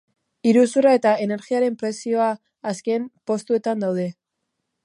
[0.51, 2.31] Iruzurra eta energiaren prezioa
[2.73, 4.09] azken postuetan daude.